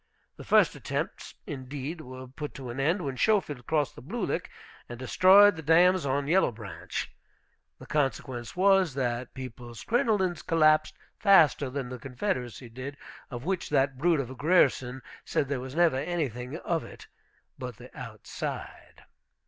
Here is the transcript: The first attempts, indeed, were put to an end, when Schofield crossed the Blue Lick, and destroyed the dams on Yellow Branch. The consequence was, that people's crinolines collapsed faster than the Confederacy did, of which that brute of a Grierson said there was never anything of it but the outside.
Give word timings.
The 0.35 0.43
first 0.43 0.73
attempts, 0.75 1.35
indeed, 1.45 2.01
were 2.01 2.25
put 2.25 2.55
to 2.55 2.71
an 2.71 2.79
end, 2.79 3.03
when 3.03 3.17
Schofield 3.17 3.67
crossed 3.67 3.93
the 3.93 4.01
Blue 4.01 4.25
Lick, 4.25 4.49
and 4.89 4.97
destroyed 4.97 5.55
the 5.55 5.61
dams 5.61 6.07
on 6.07 6.27
Yellow 6.27 6.51
Branch. 6.51 7.13
The 7.77 7.85
consequence 7.85 8.55
was, 8.55 8.95
that 8.95 9.35
people's 9.35 9.83
crinolines 9.83 10.41
collapsed 10.41 10.95
faster 11.19 11.69
than 11.69 11.89
the 11.89 11.99
Confederacy 11.99 12.67
did, 12.67 12.97
of 13.29 13.45
which 13.45 13.69
that 13.69 13.99
brute 13.99 14.19
of 14.19 14.31
a 14.31 14.35
Grierson 14.35 15.03
said 15.23 15.47
there 15.49 15.59
was 15.59 15.75
never 15.75 15.97
anything 15.97 16.57
of 16.57 16.83
it 16.83 17.05
but 17.59 17.77
the 17.77 17.95
outside. 17.95 19.03